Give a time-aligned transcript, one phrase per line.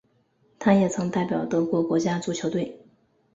[0.57, 2.79] 他也曾代表德国国家足球队。